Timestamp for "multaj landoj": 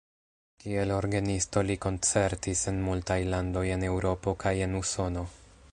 2.89-3.65